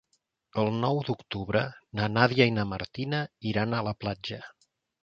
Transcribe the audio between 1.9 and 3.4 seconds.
na Nàdia i na Martina